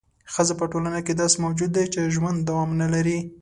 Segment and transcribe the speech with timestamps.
[0.33, 3.17] ښځه په ټولنه کې داسې موجود دی چې ژوند دوام نه لري.